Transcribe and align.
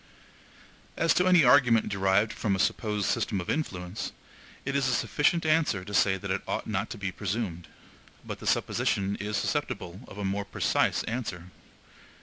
As 0.97 1.13
to 1.13 1.27
any 1.27 1.43
argument 1.43 1.87
derived 1.89 2.33
from 2.33 2.55
a 2.55 2.57
supposed 2.59 3.05
system 3.05 3.39
of 3.39 3.51
influence, 3.51 4.13
it 4.65 4.75
is 4.75 4.87
a 4.87 4.95
sufficient 4.95 5.45
answer 5.45 5.85
to 5.85 5.93
say 5.93 6.17
that 6.17 6.31
it 6.31 6.41
ought 6.47 6.65
not 6.65 6.89
to 6.89 6.97
be 6.97 7.11
presumed; 7.11 7.67
but 8.25 8.39
the 8.39 8.47
supposition 8.47 9.15
is 9.17 9.37
susceptible 9.37 9.99
of 10.07 10.17
a 10.17 10.25
more 10.25 10.43
precise 10.43 11.03
answer. 11.03 11.51